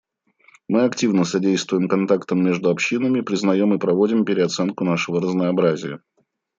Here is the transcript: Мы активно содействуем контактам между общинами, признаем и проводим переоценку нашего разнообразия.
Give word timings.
Мы 0.67 0.83
активно 0.85 1.25
содействуем 1.25 1.87
контактам 1.87 2.43
между 2.43 2.71
общинами, 2.71 3.21
признаем 3.21 3.75
и 3.75 3.77
проводим 3.77 4.25
переоценку 4.25 4.83
нашего 4.83 5.21
разнообразия. 5.21 5.99